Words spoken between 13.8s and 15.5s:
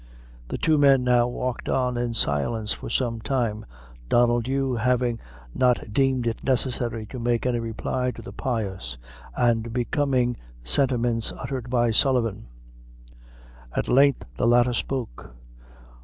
length the latter spoke.